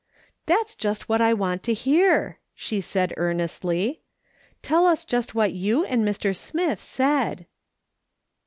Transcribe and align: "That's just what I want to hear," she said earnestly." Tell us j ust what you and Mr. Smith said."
"That's 0.47 0.73
just 0.75 1.07
what 1.09 1.21
I 1.21 1.31
want 1.31 1.61
to 1.61 1.75
hear," 1.75 2.39
she 2.55 2.81
said 2.81 3.13
earnestly." 3.17 4.01
Tell 4.63 4.87
us 4.87 5.05
j 5.05 5.17
ust 5.17 5.35
what 5.35 5.53
you 5.53 5.85
and 5.85 6.03
Mr. 6.03 6.35
Smith 6.35 6.81
said." 6.81 7.45